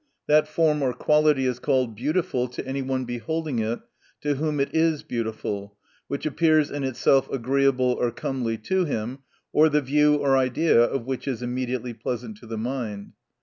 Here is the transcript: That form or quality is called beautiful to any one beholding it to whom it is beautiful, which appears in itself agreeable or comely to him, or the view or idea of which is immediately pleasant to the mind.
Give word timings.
That 0.25 0.47
form 0.47 0.81
or 0.81 0.93
quality 0.93 1.45
is 1.45 1.59
called 1.59 1.95
beautiful 1.95 2.47
to 2.47 2.65
any 2.65 2.81
one 2.81 3.05
beholding 3.05 3.59
it 3.59 3.81
to 4.21 4.33
whom 4.37 4.59
it 4.59 4.73
is 4.73 5.03
beautiful, 5.03 5.77
which 6.07 6.25
appears 6.25 6.71
in 6.71 6.83
itself 6.83 7.29
agreeable 7.31 7.93
or 7.99 8.09
comely 8.09 8.57
to 8.63 8.83
him, 8.85 9.19
or 9.53 9.69
the 9.69 9.79
view 9.81 10.15
or 10.15 10.35
idea 10.37 10.81
of 10.81 11.05
which 11.05 11.27
is 11.27 11.43
immediately 11.43 11.93
pleasant 11.93 12.37
to 12.37 12.47
the 12.47 12.57
mind. 12.57 13.11